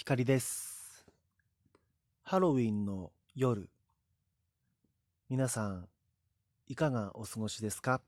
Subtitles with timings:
[0.00, 1.04] 光です。
[2.22, 3.68] ハロウィンの夜。
[5.28, 5.88] 皆さん、
[6.68, 8.00] いかがお過ごしですか？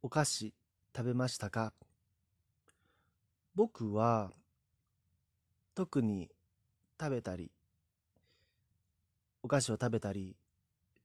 [0.00, 0.54] お菓子
[0.96, 1.74] 食べましたか？
[3.54, 4.32] 僕は、
[5.74, 6.30] 特に
[6.98, 7.50] 食べたり、
[9.42, 10.36] お菓子を食べたり、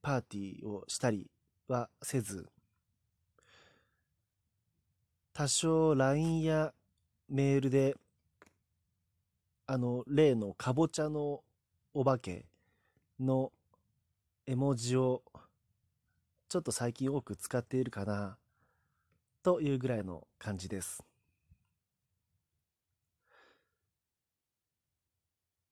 [0.01, 1.29] パーティーをしたり
[1.67, 2.47] はせず、
[5.33, 6.73] 多少 LINE や
[7.27, 7.97] メールで、
[9.65, 11.41] あの、例のかぼちゃの
[11.93, 12.45] お化け
[13.19, 13.51] の
[14.45, 15.23] 絵文字を
[16.49, 18.37] ちょっと最近多く使っているかな
[19.41, 21.03] というぐらいの感じです。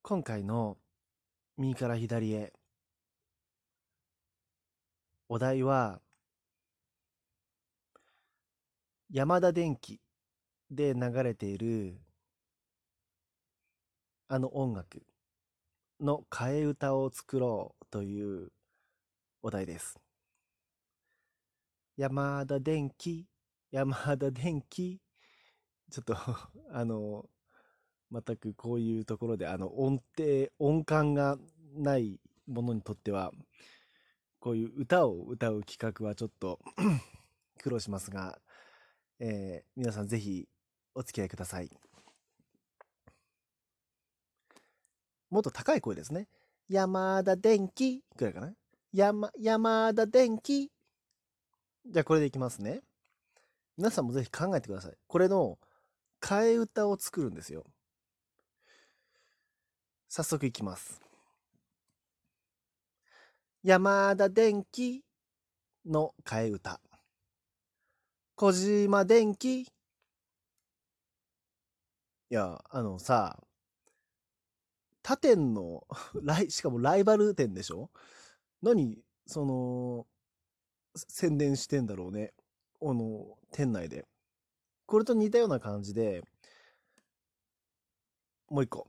[0.03, 0.77] 今回の
[1.57, 2.53] 右から左へ
[5.29, 6.01] お題は
[9.09, 9.99] 山田電機
[10.69, 12.01] で流れている
[14.33, 15.03] あの音楽
[15.99, 18.53] の替え歌を作ろうという
[19.43, 19.99] お題です。
[21.97, 23.27] 山田電機、
[23.71, 25.01] 山田電機。
[25.91, 26.15] ちょっと
[26.71, 27.29] あの、
[28.09, 31.37] 全くこういうところで、あの、音程、音感が
[31.73, 33.33] ないものにとっては、
[34.39, 36.61] こういう歌を歌う企画はちょっと
[37.61, 38.39] 苦労しますが、
[39.19, 40.47] えー皆さんぜひ
[40.95, 41.90] お付き合いください。
[45.31, 46.27] もっと高い声ですね。
[46.67, 48.53] 山田電機くらいかな。
[48.93, 50.69] 山、山田電機。
[51.85, 52.81] じゃあこれでいきますね。
[53.77, 54.93] 皆さんもぜひ考えてください。
[55.07, 55.57] これの
[56.19, 57.65] 替え歌を作るんですよ。
[60.09, 61.01] 早速いきます。
[63.63, 65.05] 山田電機
[65.85, 66.81] の替え歌。
[68.35, 69.61] 小島電機。
[69.61, 69.67] い
[72.29, 73.39] や、あのさ、
[75.03, 75.87] 他店の、
[76.49, 77.89] しかもライバル店でしょ？
[78.61, 80.07] 何、その、
[80.95, 82.33] 宣伝してんだろうね。
[82.81, 84.07] あの、店内で。
[84.85, 86.23] これと似たような感じで、
[88.49, 88.87] もう一個。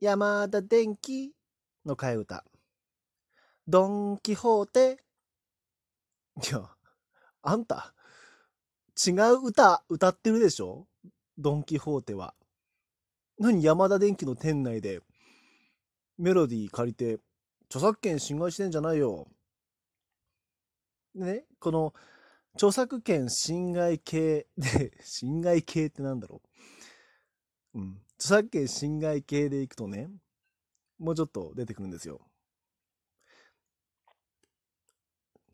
[0.00, 1.32] 山田電機
[1.86, 2.44] の替え歌。
[3.66, 5.02] ドン・キホーテ。
[6.36, 6.68] いや、
[7.42, 7.94] あんた、
[9.06, 10.86] 違う歌歌ってるでしょ？
[11.38, 12.34] ドン・キホーテは。
[13.42, 15.00] 何山田電機の店内で
[16.16, 17.18] メロディー借りて
[17.68, 19.26] 著作権侵害してんじゃないよ。
[21.16, 21.92] でね、この
[22.54, 26.40] 著作権侵害系で、 侵害系ってなんだろ
[27.74, 27.80] う。
[27.80, 28.00] うん。
[28.16, 30.08] 著作権侵害系でいくとね、
[31.00, 32.24] もうちょっと出てくるんですよ。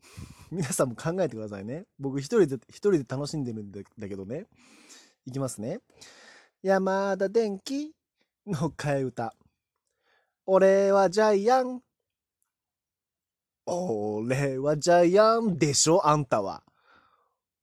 [0.51, 1.87] 皆さんも考えてくださいね。
[1.97, 4.45] 僕一人で、一人で楽しんでるんだだけどね。
[5.25, 5.81] いきますね。
[6.61, 7.93] 山田電機
[8.45, 9.33] の替え歌。
[10.45, 11.81] 俺はジャイアン。
[13.65, 16.63] 俺はジャイアンでしょあんたは。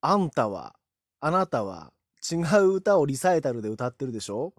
[0.00, 0.76] あんたは、
[1.20, 1.92] あなたは
[2.30, 4.54] 違う歌をリサイタルで歌ってるでしょ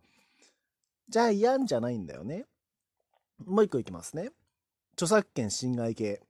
[1.10, 2.46] ジャイアンじゃないんだよね。
[3.44, 4.30] もう一個いきますね。
[4.94, 6.22] 著作権侵害系。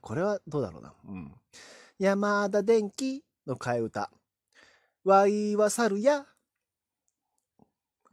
[0.00, 0.92] これはどうだろうな。
[1.08, 1.32] うん。
[2.00, 4.10] 山田電機の替え歌。
[5.04, 6.26] わいは猿や。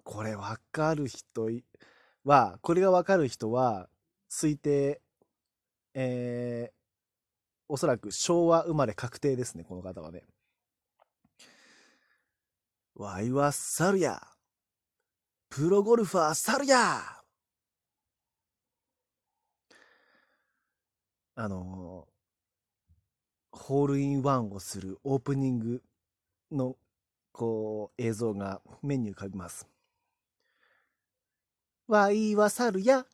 [0.07, 1.49] これわかる人
[2.23, 3.89] は、これがわかる人は、
[4.31, 5.01] 推定、
[5.93, 6.73] えー、
[7.67, 10.23] おそらく昭和生まれ確定ですね、この方はね。
[12.95, 14.25] わいは猿や。
[15.49, 17.01] プロゴルファー猿や。
[21.35, 22.17] あのー
[23.51, 25.83] ホールインワンをするオープニング
[26.51, 26.77] の、
[27.33, 29.67] こう、映像が目に浮かびます。
[31.87, 33.05] わいは猿や。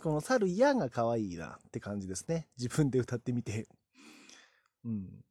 [0.00, 2.46] この猿やが可愛いなって感じですね。
[2.56, 3.66] 自分で歌ってみて。
[4.84, 5.24] うん。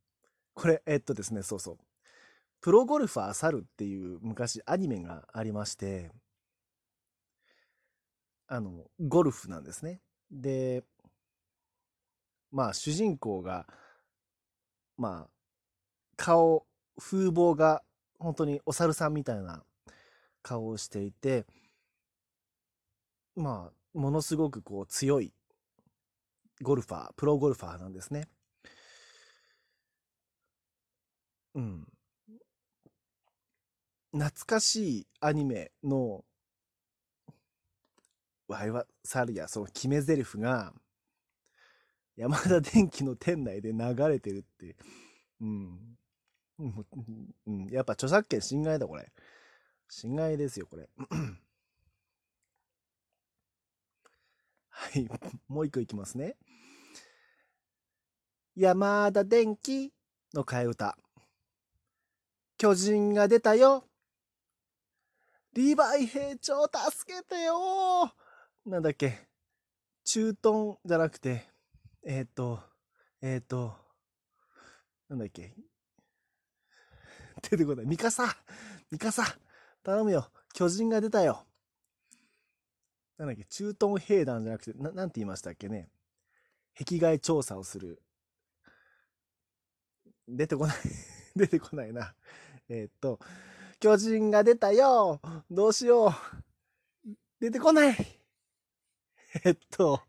[0.54, 1.78] これ、えっとですね、そうそう。
[2.60, 6.12] プロゴルファー猿っていう昔アニメがありまして、
[8.48, 10.02] あの、ゴルフなんですね。
[10.30, 10.84] で、
[12.52, 13.66] まあ主人公が、
[14.98, 15.30] まあ、
[16.18, 16.66] 顔、
[17.00, 17.84] 風貌が
[18.20, 19.64] 本当にお猿さんみたいな
[20.48, 21.46] 顔をしていて、
[23.36, 25.34] まあ、ものすごくこう強い
[26.62, 28.30] ゴルファー、プロゴルファーなんですね。
[31.56, 31.86] うん。
[34.14, 36.24] 懐かしいアニメの、
[38.48, 40.74] わいは猿や、その決め台詞が、
[42.16, 44.78] 山田電機の店内で流れてるって、
[45.42, 45.98] うん、
[47.70, 49.12] やっぱ著作権侵害だ、これ。
[49.90, 50.90] 侵害ですよ、これ。
[54.70, 55.08] はい、
[55.48, 56.36] もう一個いきますね。
[58.56, 59.92] 山田電機
[60.34, 60.98] の替え歌。
[62.58, 63.88] 巨人が出たよ。
[65.54, 68.14] リヴァイ兵長助けてよ
[68.66, 69.28] なんだっけ。
[70.04, 71.46] 駐屯じゃなくて、
[72.06, 72.60] えっ、ー、と、
[73.22, 73.76] えっ、ー、と、
[75.10, 75.54] なんだっけ。
[77.50, 77.86] 出てこない。
[77.86, 78.38] ミカサ
[78.92, 79.24] ミカサ
[79.88, 80.30] 頼むよ。
[80.54, 81.46] 巨人が出たよ。
[83.18, 85.88] なんだっけ、駐屯兵団じゃなくて、ななんて言いましたっけね？
[86.78, 88.04] 壁外調査をする。
[90.28, 90.76] 出てこない
[91.38, 92.14] 出てこないな。
[92.68, 93.18] えー、っと、
[93.80, 96.12] 巨人が出たよどうしよう
[97.40, 98.20] 出てこない
[99.46, 100.02] えっと、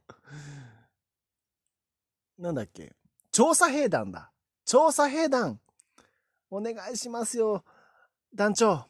[2.37, 2.97] なんだっけ？
[3.31, 4.33] 調査兵団だ。
[4.65, 5.61] 調査兵団
[6.51, 7.65] お願いしますよ。
[8.35, 8.85] 団長。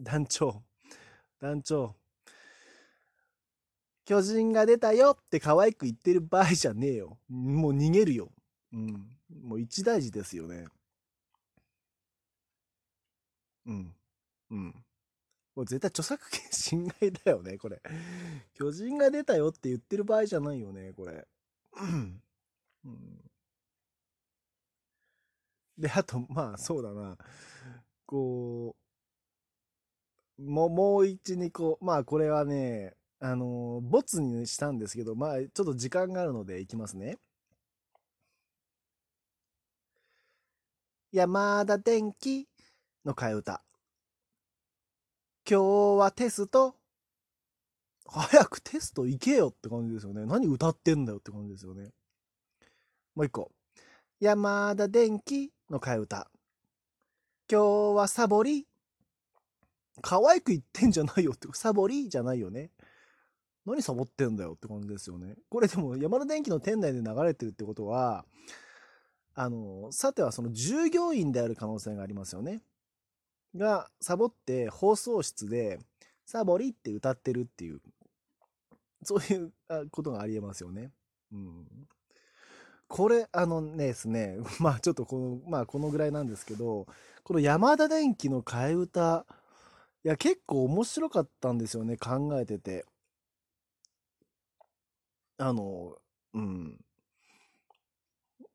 [0.00, 0.62] 団長。
[1.40, 1.94] 団長。
[4.04, 7.18] 巨人が出たよって可愛く言ってる場合じゃねえよ。
[7.28, 8.30] もう逃げるよ。
[8.72, 9.18] うん。
[9.42, 10.66] もう一大事ですよね。
[13.66, 13.94] うん。
[14.50, 14.84] うん。
[15.54, 17.80] もう絶対著作権侵害だよね、これ。
[18.54, 21.26] 巨人が出たよって言ってる場合じゃないよね、これ。
[21.76, 22.20] うん、
[25.78, 27.16] で、あと、まあ、そうだな。
[28.06, 28.83] こう、
[30.38, 37.18] もう、もう一、二個、まあ、これはね、あの、ボツにしたんですけど、まあ、ちょっと時間があるのでいきますね。
[41.12, 42.48] 山田電機
[43.04, 43.62] の替え歌。
[45.48, 45.62] 今日
[46.00, 46.74] はテスト。
[48.06, 50.26] 早くテスト行けよって感じですよね。
[50.26, 51.92] 何歌ってんだよって感じですよね。
[53.14, 53.50] もう一個。
[54.20, 56.30] 山田電機の替え歌。
[57.48, 58.66] 今日はサボり。
[60.02, 62.70] 可愛く言ってんじゃないよって、サボりじゃないよね。
[63.66, 65.36] 何サボってんだよって感じですよね。
[65.48, 68.24] これでも山田電機の店内で流れてるってことは、
[69.34, 72.62] あの、さてはその従業員である可能性がありますよね。
[73.56, 75.78] が、サボって放送室で、
[76.26, 77.80] サボりって歌ってるっていう、
[79.02, 79.52] そういう
[79.90, 80.90] ことがありえますよね。
[81.32, 81.66] うん。
[82.86, 86.86] これ、あのねですね、 まあちょっとこの、まあこのぐらいなんですけど、
[87.22, 89.26] この山田電機の替え歌、
[90.04, 92.84] いや、結構面白かったんですよね、考えてて。
[95.38, 95.96] あの、
[96.32, 96.84] うん。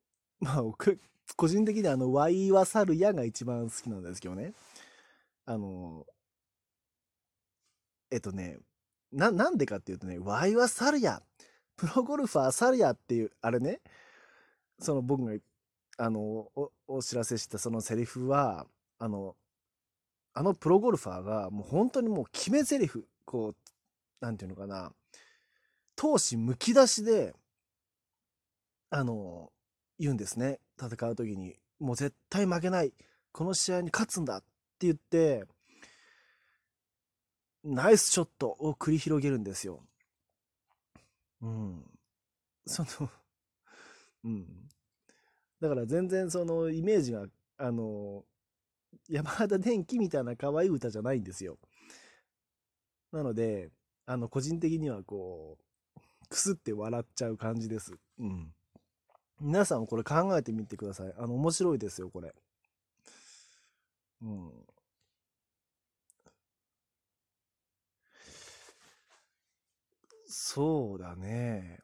[0.39, 0.99] まあ、僕、
[1.35, 4.53] 個人的にあの、ワイワサルヤが一番好きなんですけどね。
[5.45, 6.05] あの、
[8.11, 8.57] えっとね、
[9.11, 11.21] な、なんでかっていうとね、ワイワサルヤ、
[11.77, 13.81] プロゴルファーサルヤっていう、あれね、
[14.79, 15.33] その僕が、
[15.97, 16.21] あの、
[16.55, 18.65] お、お知らせしたそのセリフは、
[18.99, 19.35] あの、
[20.33, 23.55] あのプロゴルファーがもう本当にもう決め台詞、こう、
[24.21, 24.91] なんていうのかな、
[25.95, 27.35] 闘志むき出しで、
[28.89, 29.51] あの、
[29.99, 30.59] 言うんですね。
[30.81, 31.55] 戦う時に。
[31.79, 32.93] もう絶対負けない。
[33.31, 34.39] この試合に勝つんだっ
[34.79, 35.45] て言って、
[37.63, 39.83] ナイスショットを繰り広げるんですよ。
[41.41, 41.83] うん。
[42.65, 43.09] その
[44.23, 44.69] うん。
[45.61, 47.25] だから全然そのイメージが、
[47.57, 48.23] あの、
[49.09, 51.57] 山田電機みたいな可愛い歌じゃないんですよ。
[53.11, 53.69] なので、
[54.05, 57.93] あの、個人的にはこう、くすって笑っちゃう感じです。
[58.19, 58.53] うん。
[59.41, 61.13] 皆さんこれ考えてみてください。
[61.17, 62.33] あの、面白いですよ、これ。
[64.21, 64.51] うん。
[70.27, 71.79] そうだね。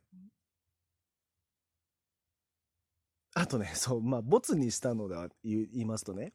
[3.36, 6.32] あとね、そう、まあ、ボツにしたのでは言いますとね。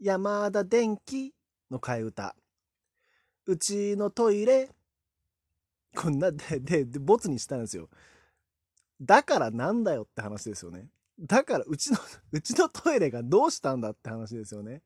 [0.00, 1.34] 山田電機
[1.70, 2.34] の替え歌。
[3.44, 4.70] うちのトイレ
[5.94, 7.90] こんな、で、で、で、ボツにしたんですよ。
[9.00, 10.88] だからなんだよって話ですよね。
[11.18, 11.98] だから、うちの、
[12.32, 14.82] うちのトイレがどうしたんだって話ですよね。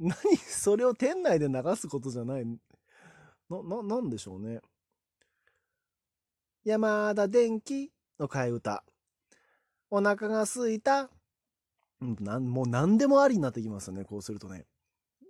[0.00, 2.44] 何それを店内で流すことじゃない。
[3.48, 4.60] な、な、なんでしょうね。
[6.64, 8.84] 山田電機の替え歌。
[9.90, 11.08] お腹が空いた。
[12.00, 14.04] なん、もう何でもありになってきますよね。
[14.04, 14.66] こうするとね。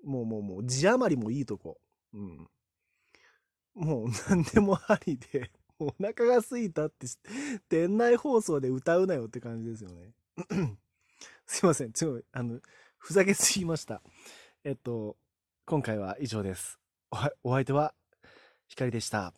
[0.05, 1.79] もうもうもう字余りもいいとこ。
[2.13, 2.49] うん。
[3.75, 7.07] もう何でもありで、 お腹が空いたって、
[7.69, 10.13] 店内放送で歌うなよって感じですよね。
[11.47, 11.93] すいません。
[11.93, 12.61] ちょ、あの、
[12.99, 14.03] ふざけすぎました。
[14.65, 15.17] えっと、
[15.65, 16.79] 今回は以上です。
[17.43, 17.95] お相手は、
[18.67, 19.33] 光でした。